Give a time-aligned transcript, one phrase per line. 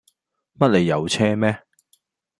[0.57, 1.61] 乜你有車咩